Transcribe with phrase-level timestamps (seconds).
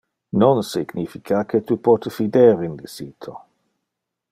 [0.41, 3.31] non significa que tu pote fider in le sito